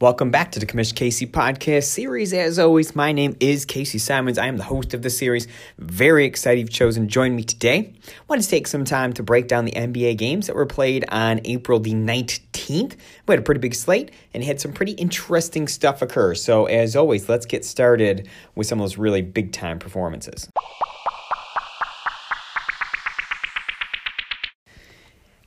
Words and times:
Welcome 0.00 0.30
back 0.30 0.52
to 0.52 0.60
the 0.60 0.66
Commish 0.66 0.94
Casey 0.94 1.26
podcast 1.26 1.86
series. 1.86 2.32
As 2.32 2.60
always, 2.60 2.94
my 2.94 3.10
name 3.10 3.34
is 3.40 3.64
Casey 3.64 3.98
Simons. 3.98 4.38
I 4.38 4.46
am 4.46 4.56
the 4.56 4.62
host 4.62 4.94
of 4.94 5.02
the 5.02 5.10
series. 5.10 5.48
Very 5.76 6.24
excited 6.24 6.60
you've 6.60 6.70
chosen 6.70 7.02
to 7.02 7.08
join 7.08 7.34
me 7.34 7.42
today. 7.42 7.94
I 8.06 8.12
wanted 8.28 8.42
to 8.42 8.48
take 8.48 8.68
some 8.68 8.84
time 8.84 9.12
to 9.14 9.24
break 9.24 9.48
down 9.48 9.64
the 9.64 9.72
NBA 9.72 10.16
games 10.16 10.46
that 10.46 10.54
were 10.54 10.66
played 10.66 11.04
on 11.08 11.40
April 11.42 11.80
the 11.80 11.94
19th. 11.94 12.94
We 13.26 13.32
had 13.32 13.40
a 13.40 13.42
pretty 13.42 13.58
big 13.58 13.74
slate 13.74 14.12
and 14.32 14.44
had 14.44 14.60
some 14.60 14.72
pretty 14.72 14.92
interesting 14.92 15.66
stuff 15.66 16.00
occur. 16.00 16.36
So, 16.36 16.66
as 16.66 16.94
always, 16.94 17.28
let's 17.28 17.44
get 17.44 17.64
started 17.64 18.28
with 18.54 18.68
some 18.68 18.78
of 18.78 18.84
those 18.84 18.98
really 18.98 19.22
big 19.22 19.50
time 19.50 19.80
performances. 19.80 20.48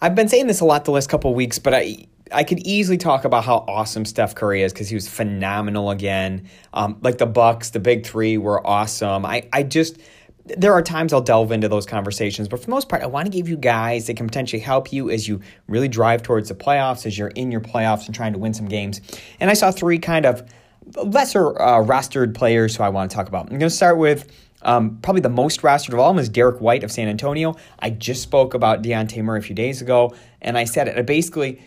I've 0.00 0.16
been 0.16 0.26
saying 0.26 0.48
this 0.48 0.58
a 0.58 0.64
lot 0.64 0.86
the 0.86 0.90
last 0.90 1.08
couple 1.08 1.32
weeks, 1.34 1.60
but 1.60 1.72
I 1.72 2.06
I 2.32 2.44
could 2.44 2.60
easily 2.66 2.96
talk 2.96 3.24
about 3.24 3.44
how 3.44 3.64
awesome 3.68 4.04
Steph 4.04 4.34
Curry 4.34 4.62
is 4.62 4.72
because 4.72 4.88
he 4.88 4.94
was 4.94 5.08
phenomenal 5.08 5.90
again. 5.90 6.48
Um, 6.72 6.98
like 7.02 7.18
the 7.18 7.26
Bucks, 7.26 7.70
the 7.70 7.80
big 7.80 8.06
three 8.06 8.38
were 8.38 8.64
awesome. 8.66 9.26
I, 9.26 9.48
I 9.52 9.62
just 9.62 9.98
there 10.56 10.72
are 10.72 10.82
times 10.82 11.12
I'll 11.12 11.20
delve 11.20 11.52
into 11.52 11.68
those 11.68 11.86
conversations, 11.86 12.48
but 12.48 12.58
for 12.58 12.66
the 12.66 12.70
most 12.70 12.88
part, 12.88 13.02
I 13.02 13.06
want 13.06 13.26
to 13.26 13.30
give 13.30 13.48
you 13.48 13.56
guys 13.56 14.06
that 14.06 14.16
can 14.16 14.26
potentially 14.26 14.60
help 14.60 14.92
you 14.92 15.10
as 15.10 15.28
you 15.28 15.40
really 15.68 15.88
drive 15.88 16.22
towards 16.22 16.48
the 16.48 16.54
playoffs, 16.54 17.06
as 17.06 17.16
you're 17.16 17.28
in 17.28 17.52
your 17.52 17.60
playoffs 17.60 18.06
and 18.06 18.14
trying 18.14 18.32
to 18.32 18.38
win 18.38 18.54
some 18.54 18.66
games. 18.66 19.00
And 19.38 19.50
I 19.50 19.54
saw 19.54 19.70
three 19.70 19.98
kind 19.98 20.26
of 20.26 20.42
lesser 21.04 21.60
uh, 21.60 21.84
rostered 21.84 22.34
players 22.34 22.76
who 22.76 22.82
I 22.82 22.88
want 22.88 23.10
to 23.10 23.16
talk 23.16 23.28
about. 23.28 23.42
I'm 23.44 23.58
going 23.58 23.60
to 23.60 23.70
start 23.70 23.98
with 23.98 24.32
um, 24.62 24.98
probably 25.02 25.22
the 25.22 25.28
most 25.28 25.62
rostered 25.62 25.92
of 25.92 25.98
all 25.98 26.18
is 26.18 26.28
Derrick 26.28 26.60
White 26.60 26.84
of 26.84 26.90
San 26.90 27.08
Antonio. 27.08 27.56
I 27.78 27.90
just 27.90 28.22
spoke 28.22 28.54
about 28.54 28.82
Dejounte 28.82 29.22
Murray 29.22 29.38
a 29.38 29.42
few 29.42 29.54
days 29.54 29.80
ago, 29.80 30.14
and 30.42 30.58
I 30.58 30.64
said 30.64 30.88
it. 30.88 30.98
I 30.98 31.02
basically 31.02 31.62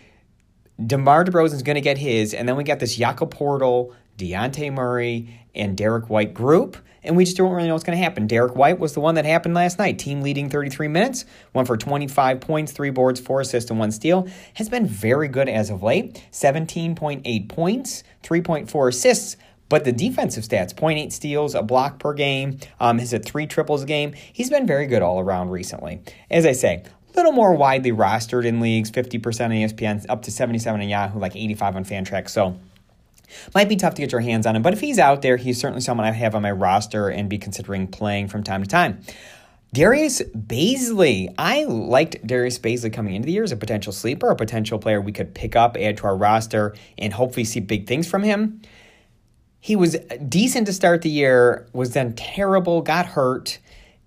DeMar 0.84 1.26
DeRozan's 1.26 1.64
going 1.64 1.76
to 1.76 1.82
get 1.82 1.98
his, 1.98 2.34
and 2.34 2.48
then 2.48 2.56
we 2.56 2.64
got 2.64 2.80
this 2.80 2.96
Jakob 2.96 3.34
Poeltl, 3.34 3.94
Dejounte 4.18 4.74
Murray, 4.74 5.40
and 5.54 5.78
Derrick 5.78 6.10
White 6.10 6.34
group, 6.34 6.78
and 7.04 7.16
we 7.16 7.26
just 7.26 7.38
don't 7.38 7.52
really 7.52 7.68
know 7.68 7.74
what's 7.74 7.84
going 7.84 7.98
to 7.98 8.04
happen. 8.04 8.26
Derrick 8.26 8.56
White 8.56 8.80
was 8.80 8.94
the 8.94 9.00
one 9.00 9.16
that 9.16 9.26
happened 9.26 9.54
last 9.54 9.78
night, 9.78 10.00
team 10.00 10.22
leading 10.22 10.50
33 10.50 10.88
minutes, 10.88 11.26
went 11.54 11.68
for 11.68 11.78
25 11.78 12.42
points, 12.42 12.72
three 12.72 12.90
boards, 12.90 13.20
four 13.20 13.42
assists, 13.42 13.70
and 13.70 13.80
one 13.80 13.92
steal. 13.92 14.28
Has 14.56 14.70
been 14.70 14.88
very 14.88 15.28
good 15.28 15.48
as 15.48 15.70
of 15.70 15.84
late, 15.84 16.26
17.8 16.32 17.50
points, 17.50 18.04
3.4 18.24 18.90
assists. 18.90 19.38
But 19.70 19.86
the 19.86 19.92
defensive 19.92 20.44
stats, 20.44 20.74
0.8 20.74 21.12
steals, 21.12 21.56
a 21.56 21.64
block 21.64 21.98
per 21.98 22.14
game, 22.14 22.60
um, 22.80 23.00
has 23.00 23.12
hit 23.12 23.26
three 23.26 23.48
triples 23.48 23.84
a 23.84 23.86
game. 23.86 24.14
He's 24.14 24.50
been 24.50 24.68
very 24.68 24.86
good 24.86 25.02
all 25.02 25.20
around 25.20 25.50
recently. 25.50 26.02
As 26.30 26.46
I 26.46 26.52
say, 26.52 26.84
little 27.16 27.32
more 27.32 27.54
widely 27.54 27.92
rostered 27.92 28.46
in 28.46 28.60
leagues 28.60 28.92
50% 28.92 29.46
on 29.46 29.52
ESPN, 29.52 30.06
up 30.10 30.24
to 30.24 30.32
77 30.32 30.82
on 30.82 30.90
Yahoo, 30.90 31.20
like 31.20 31.36
85 31.36 31.76
on 31.76 31.86
Fantrax. 31.86 32.30
So 32.30 32.58
might 33.54 33.70
be 33.70 33.76
tough 33.76 33.96
to 33.96 34.02
get 34.02 34.12
your 34.12 34.22
hands 34.22 34.46
on 34.46 34.56
him, 34.56 34.62
but 34.62 34.74
if 34.74 34.82
he's 34.82 35.00
out 35.00 35.22
there, 35.22 35.38
he's 35.38 35.60
certainly 35.60 35.82
someone 35.82 36.06
I 36.06 36.12
have 36.12 36.36
on 36.36 36.42
my 36.42 36.52
roster 36.52 37.10
and 37.10 37.30
be 37.30 37.38
considering 37.38 37.88
playing 37.88 38.28
from 38.28 38.44
time 38.44 38.62
to 38.62 38.70
time. 38.70 39.02
Darius 39.74 40.22
Bazley. 40.22 41.34
I 41.40 41.64
liked 41.64 42.26
Darius 42.26 42.60
Bazley 42.60 42.94
coming 42.94 43.16
into 43.16 43.26
the 43.26 43.32
year 43.32 43.44
as 43.44 43.52
a 43.52 43.58
potential 43.58 43.92
sleeper, 43.92 44.30
a 44.30 44.36
potential 44.36 44.78
player 44.78 45.02
we 45.02 45.12
could 45.12 45.34
pick 45.34 45.56
up, 45.56 45.76
add 45.78 45.98
to 45.98 46.06
our 46.06 46.16
roster, 46.16 46.76
and 47.00 47.12
hopefully 47.12 47.44
see 47.44 47.60
big 47.60 47.88
things 47.88 48.08
from 48.08 48.22
him. 48.22 48.62
He 49.60 49.76
was 49.76 49.98
decent 50.28 50.68
to 50.68 50.74
start 50.74 51.02
the 51.02 51.10
year, 51.10 51.68
was 51.74 51.94
then 51.94 52.14
terrible, 52.14 52.82
got 52.82 53.08
hurt, 53.08 53.58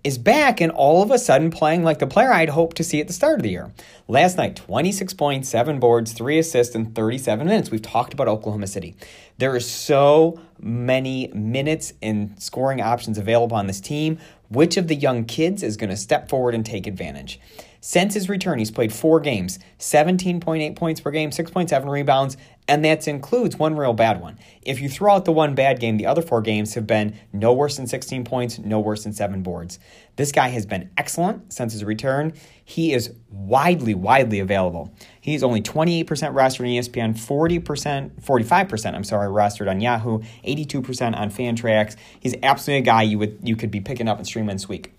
is 0.03 0.17
back 0.17 0.61
and 0.61 0.71
all 0.71 1.01
of 1.01 1.11
a 1.11 1.19
sudden 1.19 1.51
playing 1.51 1.83
like 1.83 1.99
the 1.99 2.07
player 2.07 2.31
I'd 2.31 2.49
hoped 2.49 2.77
to 2.77 2.83
see 2.83 3.01
at 3.01 3.07
the 3.07 3.13
start 3.13 3.39
of 3.39 3.43
the 3.43 3.49
year. 3.49 3.71
Last 4.07 4.37
night, 4.37 4.55
26 4.55 5.13
points, 5.15 5.49
7 5.49 5.79
boards, 5.79 6.13
3 6.13 6.39
assists 6.39 6.75
in 6.75 6.93
37 6.93 7.45
minutes. 7.45 7.71
We've 7.71 7.81
talked 7.81 8.13
about 8.13 8.27
Oklahoma 8.27 8.67
City. 8.67 8.95
There 9.37 9.53
are 9.53 9.59
so 9.59 10.39
many 10.59 11.27
minutes 11.33 11.93
and 12.01 12.41
scoring 12.41 12.81
options 12.81 13.17
available 13.17 13.57
on 13.57 13.67
this 13.67 13.81
team. 13.81 14.17
Which 14.49 14.77
of 14.77 14.87
the 14.87 14.95
young 14.95 15.25
kids 15.25 15.63
is 15.63 15.77
going 15.77 15.89
to 15.89 15.97
step 15.97 16.29
forward 16.29 16.55
and 16.55 16.65
take 16.65 16.87
advantage? 16.87 17.39
Since 17.79 18.15
his 18.15 18.27
return, 18.27 18.59
he's 18.59 18.71
played 18.71 18.91
four 18.91 19.19
games, 19.19 19.59
17.8 19.79 20.75
points 20.75 20.99
per 20.99 21.11
game, 21.11 21.29
6.7 21.29 21.89
rebounds, 21.89 22.35
and 22.67 22.83
that 22.83 23.07
includes 23.07 23.57
one 23.57 23.75
real 23.75 23.93
bad 23.93 24.19
one. 24.19 24.37
If 24.61 24.81
you 24.81 24.89
throw 24.89 25.13
out 25.13 25.25
the 25.25 25.31
one 25.31 25.55
bad 25.55 25.79
game, 25.79 25.97
the 25.97 26.05
other 26.05 26.21
four 26.21 26.41
games 26.41 26.73
have 26.73 26.85
been 26.85 27.17
no 27.31 27.53
worse 27.53 27.77
than 27.77 27.87
16 27.87 28.25
points, 28.25 28.59
no 28.59 28.79
worse 28.79 29.03
than 29.03 29.13
seven 29.13 29.41
boards. 29.41 29.79
This 30.17 30.31
guy 30.31 30.49
has 30.49 30.65
been 30.65 30.89
excellent 30.97 31.53
since 31.53 31.73
his 31.73 31.83
return. 31.83 32.33
He 32.65 32.93
is 32.93 33.13
widely, 33.29 33.93
widely 33.93 34.39
available. 34.39 34.93
He's 35.27 35.43
only 35.43 35.61
28% 35.61 36.05
rostered 36.05 36.61
on 36.61 36.67
ESPN, 36.67 37.13
40%, 37.13 38.21
45%, 38.21 38.95
I'm 38.95 39.03
sorry, 39.03 39.27
rostered 39.27 39.69
on 39.69 39.81
Yahoo, 39.81 40.19
82% 40.45 41.17
on 41.17 41.29
Fantrax. 41.29 41.97
He's 42.17 42.33
absolutely 42.41 42.79
a 42.79 42.85
guy 42.85 43.01
you 43.01 43.19
would 43.19 43.37
you 43.43 43.57
could 43.57 43.69
be 43.69 43.81
picking 43.81 44.07
up 44.07 44.19
and 44.19 44.25
streaming 44.25 44.55
this 44.55 44.69
week. 44.69 44.93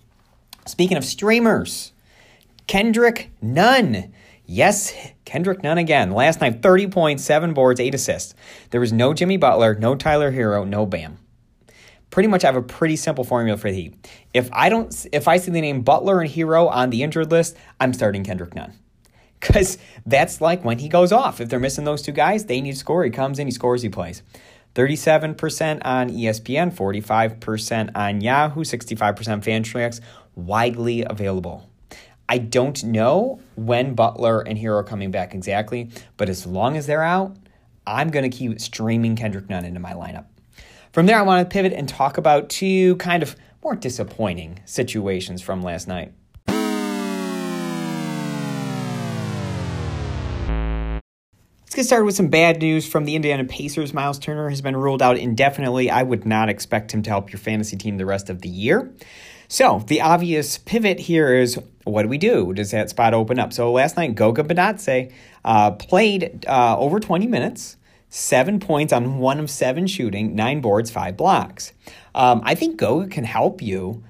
Speaking 0.67 0.97
of 0.97 1.03
streamers, 1.03 1.93
Kendrick 2.67 3.31
Nunn. 3.41 4.13
Yes, 4.45 4.93
Kendrick 5.25 5.63
Nunn 5.63 5.79
again. 5.79 6.11
Last 6.11 6.41
night, 6.41 6.61
30 6.61 6.89
points, 6.89 7.23
7 7.23 7.55
boards, 7.55 7.79
8 7.79 7.95
assists. 7.95 8.35
There 8.69 8.79
was 8.79 8.93
no 8.93 9.15
Jimmy 9.15 9.37
Butler, 9.37 9.73
no 9.73 9.95
Tyler 9.95 10.31
Herro, 10.31 10.63
no 10.63 10.85
Bam. 10.85 11.17
Pretty 12.11 12.29
much 12.29 12.43
I 12.43 12.49
have 12.49 12.55
a 12.55 12.61
pretty 12.61 12.97
simple 12.97 13.23
formula 13.23 13.57
for 13.57 13.71
the 13.71 13.75
Heat. 13.75 14.07
If 14.35 14.47
I 14.53 14.69
don't 14.69 15.07
if 15.11 15.27
I 15.27 15.37
see 15.37 15.49
the 15.49 15.59
name 15.59 15.81
Butler 15.81 16.21
and 16.21 16.29
Herro 16.29 16.69
on 16.69 16.91
the 16.91 17.01
injured 17.01 17.31
list, 17.31 17.57
I'm 17.79 17.93
starting 17.93 18.23
Kendrick 18.23 18.53
Nunn. 18.53 18.75
Cuz 19.41 19.77
that's 20.05 20.41
like 20.41 20.63
when 20.65 20.79
he 20.79 20.89
goes 20.89 21.11
off. 21.11 21.39
If 21.39 21.49
they're 21.49 21.59
missing 21.59 21.85
those 21.85 22.01
two 22.01 22.11
guys, 22.11 22.45
they 22.45 22.61
need 22.61 22.73
to 22.73 22.77
score. 22.77 23.03
He 23.03 23.09
comes 23.09 23.39
in, 23.39 23.47
he 23.47 23.51
scores, 23.51 23.81
he 23.81 23.89
plays. 23.89 24.21
37% 24.75 25.81
on 25.83 26.09
ESPN, 26.09 26.71
45% 26.73 27.91
on 27.95 28.21
Yahoo, 28.21 28.63
65% 28.63 29.15
Fantrax, 29.43 29.99
widely 30.35 31.03
available. 31.03 31.69
I 32.27 32.37
don't 32.37 32.83
know 32.83 33.39
when 33.55 33.95
Butler 33.95 34.41
and 34.41 34.57
Herro 34.57 34.79
are 34.79 34.83
coming 34.83 35.09
back 35.09 35.33
exactly, 35.33 35.89
but 36.15 36.29
as 36.29 36.45
long 36.45 36.77
as 36.77 36.85
they're 36.85 37.03
out, 37.03 37.35
I'm 37.87 38.09
going 38.11 38.29
to 38.29 38.35
keep 38.37 38.61
streaming 38.61 39.15
Kendrick 39.15 39.49
Nunn 39.49 39.65
into 39.65 39.79
my 39.79 39.93
lineup. 39.93 40.25
From 40.91 41.07
there, 41.07 41.17
I 41.17 41.23
want 41.23 41.47
to 41.47 41.51
pivot 41.51 41.73
and 41.73 41.89
talk 41.89 42.19
about 42.19 42.49
two 42.49 42.95
kind 42.97 43.23
of 43.23 43.35
more 43.63 43.75
disappointing 43.75 44.59
situations 44.65 45.41
from 45.41 45.63
last 45.63 45.87
night. 45.87 46.13
Get 51.79 51.85
started 51.85 52.03
with 52.03 52.15
some 52.15 52.27
bad 52.27 52.59
news 52.59 52.85
from 52.85 53.05
the 53.05 53.15
Indiana 53.15 53.45
Pacers. 53.45 53.93
Miles 53.93 54.19
Turner 54.19 54.49
has 54.49 54.59
been 54.59 54.75
ruled 54.75 55.01
out 55.01 55.17
indefinitely. 55.17 55.89
I 55.89 56.03
would 56.03 56.25
not 56.25 56.49
expect 56.49 56.93
him 56.93 57.01
to 57.03 57.09
help 57.09 57.31
your 57.31 57.39
fantasy 57.39 57.77
team 57.77 57.95
the 57.95 58.05
rest 58.05 58.29
of 58.29 58.41
the 58.41 58.49
year. 58.49 58.93
So 59.47 59.81
the 59.87 60.01
obvious 60.01 60.57
pivot 60.57 60.99
here 60.99 61.33
is 61.33 61.57
what 61.85 62.01
do 62.01 62.09
we 62.09 62.17
do? 62.17 62.51
Does 62.51 62.71
that 62.71 62.89
spot 62.89 63.13
open 63.13 63.39
up? 63.39 63.53
So 63.53 63.71
last 63.71 63.95
night, 63.95 64.13
Goga 64.13 64.43
Bitadze 64.43 65.13
uh, 65.45 65.71
played 65.71 66.45
uh, 66.49 66.77
over 66.77 66.99
20 66.99 67.27
minutes, 67.27 67.77
seven 68.09 68.59
points 68.59 68.91
on 68.91 69.19
one 69.19 69.39
of 69.39 69.49
seven 69.49 69.87
shooting, 69.87 70.35
nine 70.35 70.59
boards, 70.59 70.91
five 70.91 71.15
blocks. 71.15 71.71
Um, 72.13 72.41
I 72.43 72.55
think 72.55 72.75
Goga 72.75 73.07
can 73.07 73.23
help 73.23 73.61
you 73.61 74.03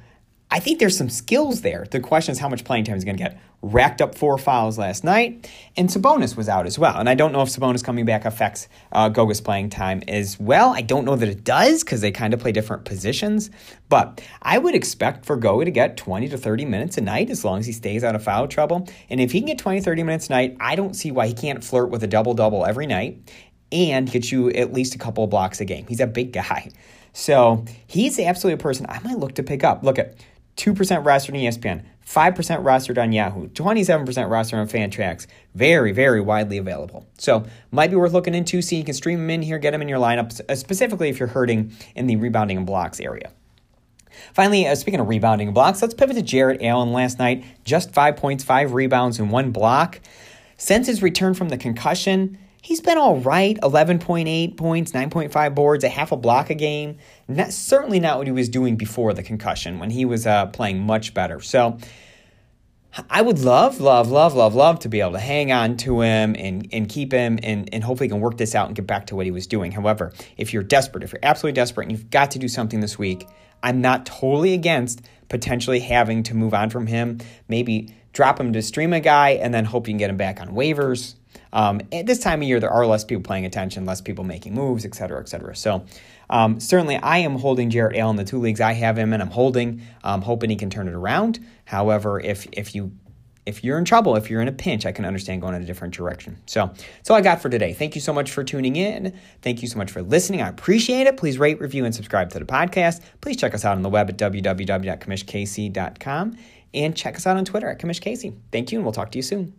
I 0.51 0.59
think 0.59 0.79
there's 0.79 0.97
some 0.97 1.09
skills 1.09 1.61
there. 1.61 1.85
The 1.89 1.99
question 1.99 2.31
is 2.31 2.39
how 2.39 2.49
much 2.49 2.63
playing 2.63 2.85
time 2.85 2.95
he's 2.95 3.05
going 3.05 3.17
to 3.17 3.23
get. 3.23 3.39
Racked 3.61 4.01
up 4.01 4.15
four 4.15 4.37
fouls 4.37 4.77
last 4.77 5.03
night, 5.03 5.49
and 5.75 5.89
Sabonis 5.89 6.37
was 6.37 6.47
out 6.47 6.65
as 6.65 6.79
well. 6.79 6.97
And 6.97 7.09
I 7.09 7.15
don't 7.15 7.33
know 7.33 7.41
if 7.41 7.49
Sabonis 7.49 7.83
coming 7.83 8.05
back 8.05 8.23
affects 8.23 8.69
uh, 8.93 9.09
Goga's 9.09 9.41
playing 9.41 9.69
time 9.69 10.01
as 10.07 10.39
well. 10.39 10.69
I 10.69 10.81
don't 10.81 11.03
know 11.03 11.17
that 11.17 11.27
it 11.27 11.43
does 11.43 11.83
because 11.83 11.99
they 11.99 12.11
kind 12.11 12.33
of 12.33 12.39
play 12.39 12.53
different 12.53 12.85
positions. 12.85 13.49
But 13.89 14.21
I 14.41 14.57
would 14.57 14.75
expect 14.75 15.25
for 15.25 15.35
Goga 15.35 15.65
to 15.65 15.71
get 15.71 15.97
20 15.97 16.29
to 16.29 16.37
30 16.37 16.65
minutes 16.65 16.97
a 16.97 17.01
night 17.01 17.29
as 17.29 17.43
long 17.43 17.59
as 17.59 17.65
he 17.65 17.73
stays 17.73 18.01
out 18.03 18.15
of 18.15 18.23
foul 18.23 18.47
trouble. 18.47 18.87
And 19.09 19.19
if 19.19 19.33
he 19.33 19.39
can 19.39 19.47
get 19.47 19.57
20, 19.57 19.81
30 19.81 20.03
minutes 20.03 20.27
a 20.27 20.31
night, 20.31 20.55
I 20.61 20.75
don't 20.75 20.93
see 20.93 21.11
why 21.11 21.27
he 21.27 21.33
can't 21.33 21.61
flirt 21.61 21.89
with 21.89 22.01
a 22.03 22.07
double 22.07 22.33
double 22.33 22.65
every 22.65 22.87
night 22.87 23.29
and 23.71 24.09
get 24.09 24.31
you 24.31 24.49
at 24.51 24.73
least 24.73 24.95
a 24.95 24.97
couple 24.97 25.23
of 25.23 25.29
blocks 25.29 25.59
a 25.59 25.65
game. 25.65 25.85
He's 25.87 25.99
a 25.99 26.07
big 26.07 26.31
guy. 26.31 26.71
So 27.13 27.65
he's 27.87 28.19
absolutely 28.19 28.55
a 28.55 28.63
person 28.63 28.85
I 28.87 28.99
might 28.99 29.17
look 29.17 29.35
to 29.35 29.43
pick 29.43 29.63
up. 29.63 29.83
Look 29.83 29.99
at 29.99 30.15
2% 30.57 30.75
rostered 30.75 31.29
on 31.29 31.35
ESPN, 31.35 31.83
5% 32.09 32.63
rostered 32.63 32.99
on 32.99 33.11
Yahoo, 33.11 33.49
27% 33.49 34.05
rostered 34.05 34.57
on 34.57 34.67
Fantrax. 34.67 35.27
Very, 35.53 35.91
very 35.91 36.19
widely 36.19 36.57
available. 36.57 37.05
So, 37.19 37.45
might 37.69 37.91
be 37.91 37.97
worth 37.97 38.13
looking 38.13 38.33
into. 38.33 38.63
See, 38.63 38.77
you 38.77 38.83
can 38.83 38.95
stream 38.95 39.19
them 39.19 39.29
in 39.29 39.43
here, 39.43 39.59
get 39.59 39.71
them 39.71 39.81
in 39.83 39.87
your 39.87 39.99
lineup, 39.99 40.41
uh, 40.49 40.55
specifically 40.55 41.09
if 41.09 41.19
you're 41.19 41.27
hurting 41.27 41.71
in 41.93 42.07
the 42.07 42.15
rebounding 42.15 42.57
and 42.57 42.65
blocks 42.65 42.99
area. 42.99 43.31
Finally, 44.33 44.65
uh, 44.65 44.73
speaking 44.73 44.99
of 44.99 45.07
rebounding 45.07 45.49
and 45.49 45.53
blocks, 45.53 45.83
let's 45.83 45.93
pivot 45.93 46.15
to 46.15 46.23
Jarrett 46.23 46.63
Allen 46.63 46.93
last 46.93 47.19
night. 47.19 47.45
Just 47.63 47.93
five 47.93 48.17
points, 48.17 48.43
five 48.43 48.73
rebounds, 48.73 49.19
and 49.19 49.29
one 49.29 49.51
block. 49.51 50.01
Since 50.57 50.87
his 50.87 51.03
return 51.03 51.35
from 51.35 51.49
the 51.49 51.57
concussion, 51.57 52.39
he's 52.61 52.81
been 52.81 52.97
all 52.97 53.17
right 53.17 53.57
11.8 53.61 54.57
points, 54.57 54.91
9.5 54.91 55.55
boards, 55.55 55.83
a 55.83 55.89
half 55.89 56.11
a 56.11 56.17
block 56.17 56.49
a 56.49 56.55
game. 56.55 56.97
Not, 57.27 57.53
certainly 57.53 57.99
not 57.99 58.17
what 58.17 58.27
he 58.27 58.33
was 58.33 58.49
doing 58.49 58.75
before 58.75 59.13
the 59.13 59.23
concussion 59.23 59.79
when 59.79 59.89
he 59.89 60.05
was 60.05 60.27
uh, 60.27 60.47
playing 60.47 60.79
much 60.79 61.13
better. 61.13 61.39
So, 61.41 61.77
I 63.09 63.21
would 63.21 63.39
love, 63.39 63.79
love, 63.79 64.09
love, 64.09 64.33
love, 64.33 64.55
love 64.55 64.79
to 64.79 64.89
be 64.89 64.99
able 64.99 65.11
to 65.11 65.19
hang 65.19 65.51
on 65.51 65.77
to 65.77 66.01
him 66.01 66.35
and, 66.37 66.67
and 66.71 66.89
keep 66.89 67.11
him 67.11 67.37
and, 67.43 67.69
and 67.71 67.83
hopefully 67.83 68.09
can 68.09 68.19
work 68.19 68.37
this 68.37 68.55
out 68.55 68.65
and 68.65 68.75
get 68.75 68.87
back 68.87 69.05
to 69.07 69.15
what 69.15 69.25
he 69.25 69.31
was 69.31 69.45
doing. 69.45 69.71
However, 69.71 70.11
if 70.37 70.53
you're 70.53 70.63
desperate, 70.63 71.03
if 71.03 71.13
you're 71.13 71.19
absolutely 71.21 71.53
desperate 71.53 71.83
and 71.87 71.91
you've 71.91 72.09
got 72.09 72.31
to 72.31 72.39
do 72.39 72.47
something 72.47 72.79
this 72.79 72.97
week, 72.97 73.27
I'm 73.61 73.81
not 73.81 74.07
totally 74.07 74.53
against 74.53 75.01
potentially 75.27 75.79
having 75.79 76.23
to 76.23 76.33
move 76.33 76.55
on 76.55 76.71
from 76.71 76.87
him. 76.87 77.19
Maybe 77.47 77.93
drop 78.11 78.39
him 78.39 78.53
to 78.53 78.61
stream 78.63 78.93
a 78.93 78.99
guy 78.99 79.31
and 79.31 79.53
then 79.53 79.65
hope 79.65 79.87
you 79.87 79.91
can 79.91 79.97
get 79.99 80.09
him 80.09 80.17
back 80.17 80.41
on 80.41 80.49
waivers. 80.49 81.13
Um, 81.51 81.81
at 81.91 82.05
this 82.05 82.19
time 82.19 82.41
of 82.41 82.47
year, 82.47 82.59
there 82.59 82.69
are 82.69 82.85
less 82.85 83.03
people 83.03 83.23
paying 83.23 83.45
attention, 83.45 83.85
less 83.85 84.01
people 84.01 84.23
making 84.23 84.53
moves, 84.53 84.85
et 84.85 84.95
cetera, 84.95 85.19
et 85.19 85.29
cetera. 85.29 85.55
So, 85.55 85.85
um, 86.29 86.59
certainly, 86.59 86.97
I 86.97 87.19
am 87.19 87.35
holding 87.35 87.69
Jarrett 87.69 87.97
Allen 87.97 88.15
the 88.15 88.23
two 88.23 88.39
leagues 88.39 88.61
I 88.61 88.73
have 88.73 88.97
him, 88.97 89.13
and 89.13 89.21
I'm 89.21 89.31
holding, 89.31 89.81
um, 90.03 90.21
hoping 90.21 90.49
he 90.49 90.55
can 90.55 90.69
turn 90.69 90.87
it 90.87 90.93
around. 90.93 91.39
However, 91.65 92.19
if 92.19 92.47
if 92.51 92.75
you 92.75 92.91
if 93.45 93.63
you're 93.63 93.79
in 93.79 93.85
trouble, 93.85 94.15
if 94.15 94.29
you're 94.29 94.41
in 94.41 94.47
a 94.47 94.53
pinch, 94.53 94.85
I 94.85 94.91
can 94.91 95.05
understand 95.05 95.41
going 95.41 95.55
in 95.55 95.63
a 95.63 95.65
different 95.65 95.93
direction. 95.93 96.37
So 96.45 96.67
that's 96.67 97.09
all 97.09 97.17
I 97.17 97.21
got 97.21 97.41
for 97.41 97.49
today. 97.49 97.73
Thank 97.73 97.95
you 97.95 98.01
so 98.01 98.13
much 98.13 98.31
for 98.31 98.43
tuning 98.43 98.75
in. 98.75 99.17
Thank 99.41 99.63
you 99.63 99.67
so 99.67 99.79
much 99.79 99.91
for 99.91 100.03
listening. 100.03 100.41
I 100.41 100.49
appreciate 100.49 101.07
it. 101.07 101.17
Please 101.17 101.39
rate, 101.39 101.59
review, 101.59 101.83
and 101.83 101.95
subscribe 101.95 102.29
to 102.31 102.39
the 102.39 102.45
podcast. 102.45 103.01
Please 103.21 103.37
check 103.37 103.55
us 103.55 103.65
out 103.65 103.75
on 103.75 103.81
the 103.81 103.89
web 103.89 104.09
at 104.09 104.17
www.commishkc.com 104.17 106.37
and 106.73 106.95
check 106.95 107.15
us 107.15 107.25
out 107.25 107.37
on 107.37 107.45
Twitter 107.45 107.69
at 107.69 107.79
Commish. 107.79 108.33
Thank 108.51 108.71
you, 108.71 108.77
and 108.77 108.85
we'll 108.85 108.93
talk 108.93 109.11
to 109.11 109.17
you 109.17 109.23
soon. 109.23 109.53